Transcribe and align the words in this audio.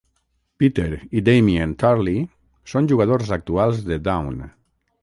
Peter 0.61 0.85
i 1.19 1.23
Damien 1.27 1.75
Turley 1.85 2.25
són 2.73 2.91
jugadors 2.95 3.35
actuals 3.39 3.87
de 3.93 4.01
Down. 4.11 4.43